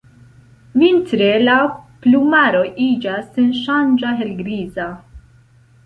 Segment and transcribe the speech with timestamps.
[0.83, 1.57] Vintre la
[2.07, 4.93] plumaro iĝas senŝanĝa helgriza.